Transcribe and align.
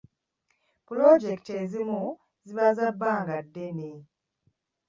Pulojekiti 0.87 1.51
ezimu 1.63 2.01
ziba 2.47 2.67
za 2.77 2.87
bbanga 2.93 3.37
ddene. 3.45 3.91